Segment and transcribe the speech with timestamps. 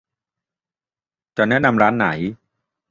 [1.37, 2.07] จะแนะนำร้านไหน